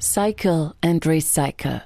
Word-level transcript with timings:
Cycle 0.00 0.76
and 0.80 1.00
recycle. 1.00 1.82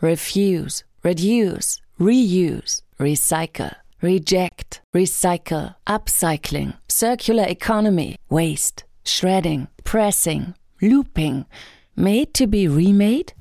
Refuse, 0.00 0.82
reduce, 1.04 1.80
reuse, 2.00 2.82
recycle. 2.98 3.76
Reject, 4.02 4.80
recycle, 4.92 5.76
upcycling, 5.86 6.74
circular 6.88 7.44
economy, 7.46 8.16
waste, 8.28 8.82
shredding, 9.04 9.68
pressing, 9.84 10.54
looping. 10.82 11.46
Made 11.94 12.34
to 12.34 12.48
be 12.48 12.66
remade? 12.66 13.34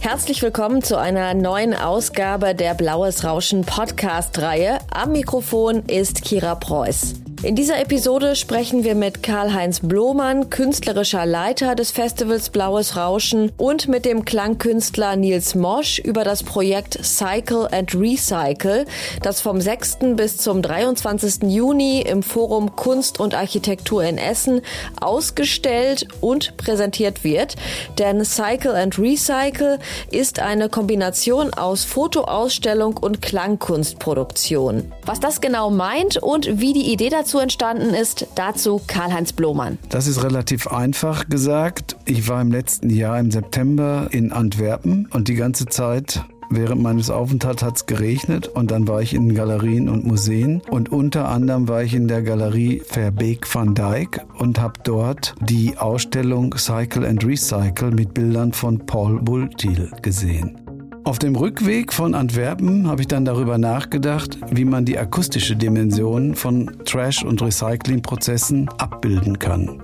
Herzlich 0.00 0.42
willkommen 0.42 0.82
zu 0.82 0.98
einer 0.98 1.32
neuen 1.32 1.72
Ausgabe 1.72 2.54
der 2.54 2.74
Blaues 2.74 3.24
Rauschen 3.24 3.62
Podcast-Reihe. 3.62 4.78
Am 4.90 5.12
Mikrofon 5.12 5.86
ist 5.86 6.22
Kira 6.22 6.54
Preuß. 6.54 7.14
In 7.44 7.56
dieser 7.56 7.80
Episode 7.80 8.36
sprechen 8.36 8.84
wir 8.84 8.94
mit 8.94 9.24
Karl-Heinz 9.24 9.80
Blomann, 9.80 10.48
künstlerischer 10.48 11.26
Leiter 11.26 11.74
des 11.74 11.90
Festivals 11.90 12.50
Blaues 12.50 12.94
Rauschen 12.96 13.50
und 13.56 13.88
mit 13.88 14.04
dem 14.04 14.24
Klangkünstler 14.24 15.16
Nils 15.16 15.56
Mosch 15.56 15.98
über 15.98 16.22
das 16.22 16.44
Projekt 16.44 17.04
Cycle 17.04 17.66
and 17.72 17.96
Recycle, 17.96 18.86
das 19.22 19.40
vom 19.40 19.60
6. 19.60 20.14
bis 20.14 20.36
zum 20.36 20.62
23. 20.62 21.50
Juni 21.50 22.02
im 22.02 22.22
Forum 22.22 22.76
Kunst 22.76 23.18
und 23.18 23.34
Architektur 23.34 24.04
in 24.04 24.18
Essen 24.18 24.60
ausgestellt 25.00 26.06
und 26.20 26.56
präsentiert 26.58 27.24
wird. 27.24 27.56
Denn 27.98 28.24
Cycle 28.24 28.76
and 28.76 28.96
Recycle 29.00 29.80
ist 30.12 30.38
eine 30.38 30.68
Kombination 30.68 31.52
aus 31.52 31.82
Fotoausstellung 31.82 32.96
und 32.98 33.20
Klangkunstproduktion. 33.20 34.92
Was 35.04 35.18
das 35.18 35.40
genau 35.40 35.70
meint 35.70 36.18
und 36.18 36.60
wie 36.60 36.72
die 36.72 36.92
Idee 36.92 37.08
dazu 37.08 37.31
dazu 37.32 37.38
entstanden 37.38 37.94
ist, 37.94 38.26
dazu 38.34 38.82
Karl-Heinz 38.86 39.32
Blomann. 39.32 39.78
Das 39.88 40.06
ist 40.06 40.22
relativ 40.22 40.66
einfach 40.66 41.30
gesagt. 41.30 41.96
Ich 42.04 42.28
war 42.28 42.42
im 42.42 42.52
letzten 42.52 42.90
Jahr 42.90 43.18
im 43.18 43.30
September 43.30 44.08
in 44.10 44.32
Antwerpen 44.32 45.08
und 45.12 45.28
die 45.28 45.34
ganze 45.34 45.66
Zeit 45.66 46.22
Während 46.54 46.82
meines 46.82 47.08
Aufenthalts 47.08 47.62
hat 47.62 47.76
es 47.76 47.86
geregnet 47.86 48.46
und 48.46 48.70
dann 48.70 48.86
war 48.86 49.00
ich 49.00 49.14
in 49.14 49.34
Galerien 49.34 49.88
und 49.88 50.04
Museen 50.04 50.60
und 50.68 50.92
unter 50.92 51.28
anderem 51.28 51.66
war 51.66 51.82
ich 51.82 51.94
in 51.94 52.08
der 52.08 52.20
Galerie 52.20 52.82
Verbeek 52.84 53.46
van 53.54 53.74
Dijk 53.74 54.20
und 54.36 54.60
habe 54.60 54.74
dort 54.84 55.34
die 55.40 55.78
Ausstellung 55.78 56.54
Cycle 56.58 57.06
and 57.06 57.24
Recycle 57.24 57.90
mit 57.90 58.12
Bildern 58.12 58.52
von 58.52 58.84
Paul 58.84 59.22
Bultil 59.22 59.90
gesehen. 60.02 60.61
Auf 61.04 61.18
dem 61.18 61.34
Rückweg 61.34 61.92
von 61.92 62.14
Antwerpen 62.14 62.86
habe 62.86 63.00
ich 63.00 63.08
dann 63.08 63.24
darüber 63.24 63.58
nachgedacht, 63.58 64.38
wie 64.52 64.64
man 64.64 64.84
die 64.84 64.96
akustische 64.96 65.56
Dimension 65.56 66.36
von 66.36 66.70
Trash- 66.84 67.24
und 67.24 67.42
Recyclingprozessen 67.42 68.68
abbilden 68.78 69.40
kann. 69.40 69.82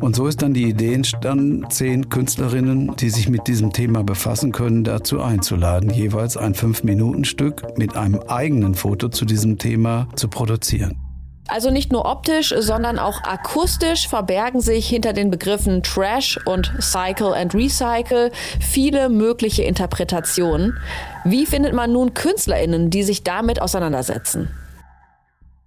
Und 0.00 0.16
so 0.16 0.26
ist 0.26 0.40
dann 0.40 0.54
die 0.54 0.64
Idee 0.64 0.94
entstanden, 0.94 1.68
zehn 1.68 2.08
Künstlerinnen, 2.08 2.96
die 2.96 3.10
sich 3.10 3.28
mit 3.28 3.46
diesem 3.46 3.74
Thema 3.74 4.02
befassen 4.02 4.52
können, 4.52 4.84
dazu 4.84 5.20
einzuladen, 5.20 5.90
jeweils 5.90 6.38
ein 6.38 6.54
Fünf-Minuten-Stück 6.54 7.76
mit 7.76 7.96
einem 7.96 8.20
eigenen 8.26 8.74
Foto 8.74 9.10
zu 9.10 9.26
diesem 9.26 9.58
Thema 9.58 10.08
zu 10.14 10.28
produzieren. 10.28 11.07
Also 11.50 11.70
nicht 11.70 11.90
nur 11.92 12.04
optisch, 12.04 12.54
sondern 12.58 12.98
auch 12.98 13.24
akustisch 13.24 14.06
verbergen 14.06 14.60
sich 14.60 14.86
hinter 14.86 15.14
den 15.14 15.30
Begriffen 15.30 15.82
Trash 15.82 16.38
und 16.44 16.70
Cycle 16.78 17.32
and 17.32 17.54
Recycle 17.54 18.30
viele 18.60 19.08
mögliche 19.08 19.62
Interpretationen. 19.62 20.78
Wie 21.24 21.46
findet 21.46 21.72
man 21.72 21.90
nun 21.90 22.12
Künstlerinnen, 22.12 22.90
die 22.90 23.02
sich 23.02 23.24
damit 23.24 23.62
auseinandersetzen? 23.62 24.50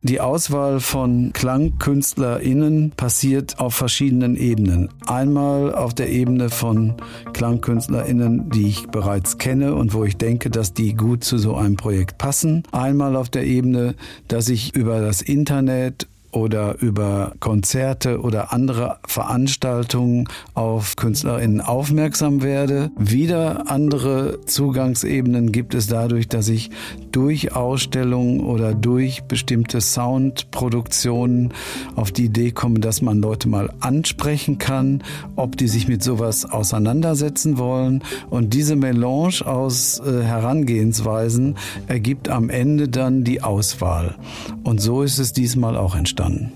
Die 0.04 0.20
Auswahl 0.20 0.80
von 0.80 1.32
KlangkünstlerInnen 1.32 2.89
passiert 2.98 3.60
auf 3.60 3.76
verschiedenen 3.76 4.36
Ebenen. 4.36 4.89
Einmal 5.06 5.76
auf 5.76 5.94
der 5.94 6.10
Ebene 6.10 6.50
von 6.50 6.95
KlangkünstlerInnen, 7.34 8.50
die 8.50 8.67
ich 8.67 8.88
bereits 8.88 9.38
kenne 9.38 9.76
und 9.76 9.94
wo 9.94 10.04
ich 10.04 10.17
denke, 10.17 10.50
dass 10.50 10.73
die 10.73 10.95
gut 10.95 11.23
zu 11.23 11.38
so 11.38 11.56
einem 11.56 11.78
Projekt 11.78 12.17
passen. 12.17 12.64
Einmal 12.72 13.16
auf 13.16 13.30
der 13.30 13.45
Ebene, 13.45 13.94
dass 14.28 14.50
ich 14.50 14.76
über 14.76 15.02
das 15.02 15.22
Internet 15.22 16.08
oder 16.31 16.80
über 16.80 17.33
Konzerte 17.39 18.21
oder 18.21 18.53
andere 18.53 18.97
Veranstaltungen 19.05 20.27
auf 20.53 20.95
KünstlerInnen 20.95 21.61
aufmerksam 21.61 22.42
werde. 22.42 22.92
Wieder 22.97 23.69
andere 23.69 24.39
Zugangsebenen 24.45 25.52
gibt 25.52 25.73
es 25.73 25.87
dadurch, 25.87 26.27
dass 26.27 26.47
ich 26.47 26.69
durch 27.11 27.53
Ausstellungen 27.53 28.39
oder 28.42 28.73
durch 28.73 29.23
bestimmte 29.23 29.81
Soundproduktionen 29.81 31.53
auf 31.95 32.11
die 32.11 32.25
Idee 32.25 32.52
komme, 32.52 32.80
dass 32.80 33.02
man 33.02 33.19
Leute 33.19 33.49
mal 33.49 33.73
ansprechen 33.81 34.58
kann, 34.58 35.03
ob 35.36 35.58
die 35.58 35.67
sich 35.67 35.87
mit 35.87 36.03
sowas 36.03 36.45
auseinandersetzen 36.45 37.58
wollen. 37.58 38.03
Und 38.30 38.53
diese 38.53 38.75
Melange 38.75 39.45
aus 39.45 39.99
äh, 39.99 40.23
Herangehensweisen 40.23 41.58
ergibt 41.87 42.30
am 42.30 42.49
Ende 42.49 42.87
dann 42.87 43.23
die 43.23 43.42
Auswahl. 43.42 44.15
Und 44.63 44.80
so 44.80 45.02
ist 45.02 45.19
es 45.19 45.33
diesmal 45.33 45.75
auch 45.75 45.95
entstanden 45.95 46.20
entstanden. 46.21 46.52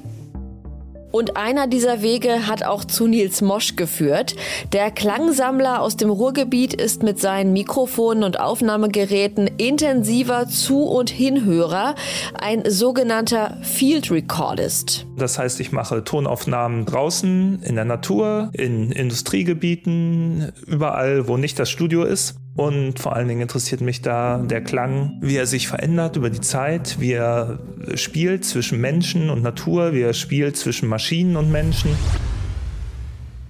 Und 1.11 1.37
einer 1.37 1.67
dieser 1.67 2.01
Wege 2.01 2.45
hat 2.45 2.63
auch 2.63 2.83
zu 2.83 3.07
Nils 3.07 3.41
Mosch 3.41 3.77
geführt. 3.77 4.35
Der 4.73 4.91
Klangsammler 4.91 5.81
aus 5.81 5.95
dem 5.95 6.09
Ruhrgebiet 6.09 6.73
ist 6.73 7.03
mit 7.03 7.21
seinen 7.21 7.53
Mikrofonen 7.53 8.25
und 8.25 8.37
Aufnahmegeräten 8.37 9.49
intensiver 9.57 10.49
Zu- 10.49 10.83
und 10.83 11.09
Hinhörer, 11.09 11.95
ein 12.37 12.69
sogenannter 12.69 13.57
Field 13.61 14.11
Recordist. 14.11 15.07
Das 15.15 15.39
heißt, 15.39 15.61
ich 15.61 15.71
mache 15.71 16.03
Tonaufnahmen 16.03 16.83
draußen, 16.85 17.61
in 17.63 17.75
der 17.75 17.85
Natur, 17.85 18.49
in 18.51 18.91
Industriegebieten, 18.91 20.51
überall, 20.67 21.29
wo 21.29 21.37
nicht 21.37 21.57
das 21.57 21.69
Studio 21.69 22.03
ist. 22.03 22.35
Und 22.55 22.99
vor 22.99 23.15
allen 23.15 23.27
Dingen 23.27 23.41
interessiert 23.41 23.81
mich 23.81 24.01
da 24.01 24.37
der 24.37 24.63
Klang, 24.63 25.17
wie 25.19 25.35
er 25.35 25.45
sich 25.45 25.67
verändert 25.67 26.15
über 26.15 26.29
die 26.29 26.39
Zeit, 26.39 26.99
wie 26.99 27.11
er 27.11 27.59
spielt 27.95 28.45
zwischen 28.45 28.79
Menschen 28.79 29.29
und 29.29 29.43
Natur, 29.43 29.93
wie 29.93 30.01
er 30.01 30.13
spielt 30.13 30.55
zwischen 30.55 30.87
Maschinen 30.87 31.35
und 31.35 31.51
Menschen. 31.51 31.91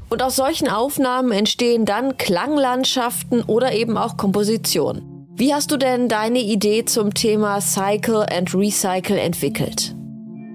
Und 0.10 0.24
aus 0.24 0.36
solchen 0.36 0.68
Aufnahmen 0.68 1.32
entstehen 1.32 1.86
dann 1.86 2.18
Klanglandschaften 2.18 3.44
oder 3.44 3.74
eben 3.74 3.98
auch 3.98 4.18
Kompositionen. 4.18 5.28
Wie 5.36 5.54
hast 5.54 5.72
du 5.72 5.78
denn 5.78 6.08
deine 6.08 6.40
Idee 6.40 6.86
zum 6.86 7.14
Thema 7.14 7.62
Cycle 7.62 8.26
and 8.32 8.56
Recycle 8.56 9.18
entwickelt? 9.18 9.96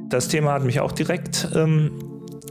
Das 0.09 0.27
Thema 0.27 0.55
hat 0.55 0.65
mich 0.65 0.81
auch 0.81 0.93
direkt 0.93 1.49
ähm, 1.55 2.10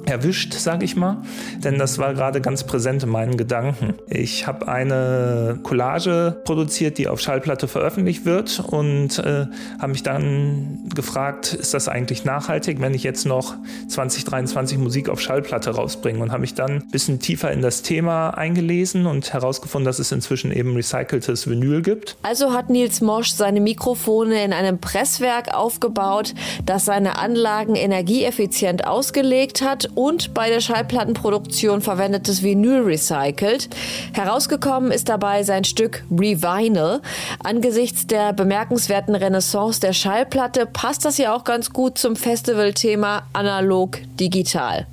erwischt, 0.10 0.54
sage 0.54 0.86
ich 0.86 0.96
mal, 0.96 1.24
denn 1.58 1.78
das 1.78 1.98
war 1.98 2.14
gerade 2.14 2.42
ganz 2.42 2.64
präsent 2.64 3.04
in 3.04 3.10
meinen 3.10 3.38
Gedanken. 3.38 3.96
Ich 4.08 4.48
habe 4.48 4.68
eine 4.68 5.60
Collage 5.64 6.42
produziert, 6.46 6.98
die 6.98 7.08
auf 7.08 7.20
Schallplatte 7.20 7.68
veröffentlicht 7.68 8.26
wird 8.26 8.60
und 8.60 9.20
äh, 9.20 9.46
habe 9.80 9.92
mich 9.92 10.04
dann 10.04 10.90
gefragt, 10.94 11.54
ist 11.54 11.74
das 11.74 11.88
eigentlich 11.88 12.26
nachhaltig, 12.26 12.82
wenn 12.82 12.94
ich 12.94 13.04
jetzt 13.04 13.26
noch 13.26 13.56
2023 13.88 14.78
Musik 14.78 15.10
auf 15.10 15.22
Schallplatte 15.22 15.72
rausbringe 15.72 16.20
und 16.20 16.32
habe 16.32 16.42
mich 16.42 16.54
dann 16.54 16.72
ein 16.72 16.92
bisschen 16.92 17.20
tiefer 17.20 17.52
in 17.52 17.62
das 17.62 17.82
Thema 17.82 18.32
eingelesen 18.32 19.06
und 19.06 19.34
herausgefunden, 19.34 19.86
dass 19.86 20.00
es 20.00 20.12
inzwischen 20.12 20.52
eben 20.52 20.76
recyceltes 20.76 21.50
Vinyl 21.50 21.82
gibt. 21.82 22.18
Also 22.24 22.54
hat 22.54 22.70
Nils 22.70 23.02
Mosch 23.02 23.32
seine 23.32 23.62
Mikrofone 23.62 24.44
in 24.44 24.54
einem 24.54 24.80
Presswerk 24.80 25.54
aufgebaut, 25.54 26.34
das 26.66 26.86
seine 26.86 27.18
Anlagen 27.18 27.76
energieeffizient 27.76 28.86
ausgelegt 28.86 29.62
hat 29.62 29.90
und 30.00 30.34
bei 30.34 30.50
der 30.50 30.62
Schallplattenproduktion 30.62 31.82
verwendetes 31.82 32.42
Vinyl 32.42 32.84
recycelt. 32.84 33.68
Herausgekommen 34.14 34.94
ist 34.94 35.10
dabei 35.10 35.44
sein 35.44 35.66
Stück 35.66 36.06
Revinyl. 36.10 37.02
Angesichts 37.44 38.08
der 38.08 38.32
bemerkenswerten 38.32 39.14
Renaissance 39.14 39.82
der 39.82 39.92
Schallplatte 39.92 40.66
passt 40.66 41.04
das 41.04 41.18
ja 41.18 41.36
auch 41.36 41.44
ganz 41.44 41.74
gut 41.74 41.98
zum 41.98 42.16
Festivalthema 42.16 43.24
analog 43.34 43.98
digital. 44.18 44.88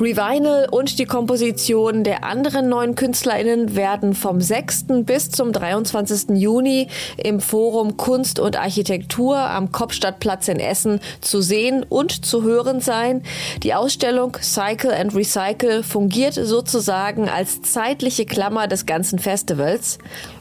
Revinyl 0.00 0.68
und 0.70 0.98
die 0.98 1.04
Kompositionen 1.04 2.02
der 2.02 2.24
anderen 2.24 2.68
neuen 2.68 2.94
KünstlerInnen 2.94 3.76
werden 3.76 4.14
vom 4.14 4.40
6. 4.40 4.86
bis 5.04 5.30
zum 5.30 5.52
23. 5.52 6.30
Juni 6.36 6.88
im 7.18 7.40
Forum 7.40 7.96
Kunst 7.96 8.40
und 8.40 8.56
Architektur 8.56 9.36
am 9.36 9.70
Kopfstadtplatz 9.70 10.48
in 10.48 10.58
Essen 10.58 11.00
zu 11.20 11.42
sehen 11.42 11.84
und 11.88 12.24
zu 12.24 12.42
hören 12.42 12.80
sein. 12.80 13.22
Die 13.62 13.74
Ausstellung 13.74 14.36
Cycle 14.40 14.92
and 14.92 15.14
Recycle 15.14 15.82
fungiert 15.82 16.34
sozusagen 16.34 17.28
als 17.28 17.62
zeitliche 17.62 18.24
Klammer 18.24 18.68
des 18.68 18.86
ganzen 18.86 19.18
Festivals. 19.18 19.98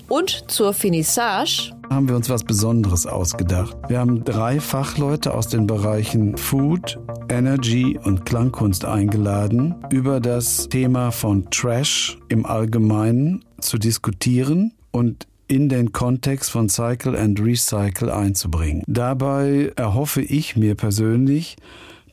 Und 0.07 0.49
zur 0.51 0.73
Finissage 0.73 1.73
haben 1.91 2.07
wir 2.07 2.15
uns 2.15 2.29
was 2.29 2.45
Besonderes 2.45 3.05
ausgedacht. 3.05 3.75
Wir 3.89 3.99
haben 3.99 4.23
drei 4.23 4.61
Fachleute 4.61 5.33
aus 5.33 5.49
den 5.49 5.67
Bereichen 5.67 6.37
Food, 6.37 6.97
Energy 7.27 7.99
und 8.01 8.25
Klangkunst 8.25 8.85
eingeladen, 8.85 9.75
über 9.91 10.21
das 10.21 10.69
Thema 10.69 11.11
von 11.11 11.49
Trash 11.51 12.17
im 12.29 12.45
Allgemeinen 12.45 13.43
zu 13.59 13.77
diskutieren 13.77 14.73
und 14.91 15.27
in 15.49 15.67
den 15.67 15.91
Kontext 15.91 16.49
von 16.49 16.69
Cycle 16.69 17.17
and 17.17 17.41
Recycle 17.41 18.09
einzubringen. 18.09 18.83
Dabei 18.87 19.73
erhoffe 19.75 20.21
ich 20.21 20.55
mir 20.55 20.75
persönlich, 20.75 21.57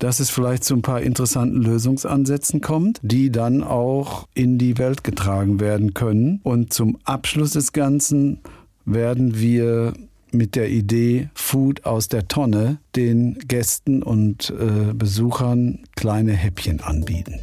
dass 0.00 0.20
es 0.20 0.31
vielleicht 0.31 0.64
zu 0.64 0.74
ein 0.74 0.82
paar 0.82 1.02
interessanten 1.02 1.62
Lösungsansätzen 1.62 2.60
kommt, 2.60 3.00
die 3.02 3.31
dann 3.31 3.62
auch 3.62 4.26
in 4.34 4.58
die 4.58 4.78
Welt 4.78 5.04
getragen 5.04 5.60
werden 5.60 5.94
können. 5.94 6.40
Und 6.42 6.72
zum 6.72 6.98
Abschluss 7.04 7.52
des 7.52 7.72
Ganzen 7.72 8.40
werden 8.93 9.38
wir 9.38 9.93
mit 10.31 10.56
der 10.56 10.69
Idee 10.69 11.29
Food 11.35 11.85
aus 11.85 12.08
der 12.08 12.29
Tonne 12.29 12.79
den 12.96 13.38
Gästen 13.46 14.02
und 14.02 14.50
äh, 14.50 14.93
Besuchern 14.94 15.81
kleine 15.96 16.32
Häppchen 16.32 16.81
anbieten. 16.81 17.40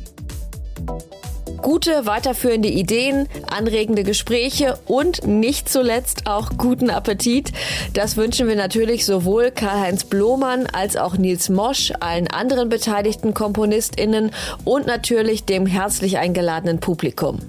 Gute 1.61 2.05
weiterführende 2.05 2.69
Ideen, 2.69 3.27
anregende 3.47 4.03
Gespräche 4.03 4.77
und 4.85 5.25
nicht 5.25 5.67
zuletzt 5.67 6.27
auch 6.27 6.57
guten 6.57 6.91
Appetit. 6.91 7.53
Das 7.93 8.17
wünschen 8.17 8.47
wir 8.47 8.55
natürlich 8.55 9.05
sowohl 9.05 9.49
Karl-Heinz 9.49 10.03
Blomann 10.03 10.67
als 10.67 10.95
auch 10.95 11.17
Nils 11.17 11.49
Mosch, 11.49 11.91
allen 11.99 12.27
anderen 12.27 12.69
beteiligten 12.69 13.33
KomponistInnen 13.33 14.31
und 14.63 14.85
natürlich 14.85 15.45
dem 15.45 15.65
herzlich 15.65 16.19
eingeladenen 16.19 16.79
Publikum. 16.79 17.39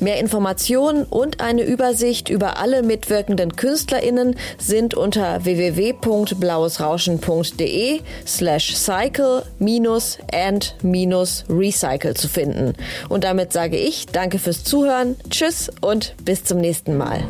Mehr 0.00 0.18
Informationen 0.20 1.04
und 1.04 1.40
eine 1.40 1.62
Übersicht 1.62 2.28
über 2.28 2.58
alle 2.58 2.82
mitwirkenden 2.82 3.56
KünstlerInnen 3.56 4.36
sind 4.58 4.94
unter 4.94 5.42
www.blauesrauschen.de 5.44 8.00
slash 8.26 8.76
cycle 8.76 9.42
minus 9.58 10.18
and 10.32 10.74
minus 10.82 11.44
recycle 11.48 12.14
zu 12.14 12.28
finden. 12.28 12.74
Und 13.08 13.24
damit 13.24 13.52
sage 13.52 13.76
ich 13.76 14.06
Danke 14.06 14.38
fürs 14.38 14.62
Zuhören, 14.64 15.16
Tschüss 15.30 15.70
und 15.80 16.14
bis 16.24 16.44
zum 16.44 16.58
nächsten 16.58 16.96
Mal. 16.96 17.24